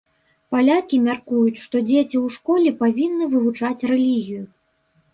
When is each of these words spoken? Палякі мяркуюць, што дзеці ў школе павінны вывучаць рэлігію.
Палякі 0.53 0.99
мяркуюць, 1.07 1.61
што 1.65 1.83
дзеці 1.89 2.05
ў 2.05 2.27
школе 2.39 2.69
павінны 2.83 3.31
вывучаць 3.37 3.85
рэлігію. 3.95 4.43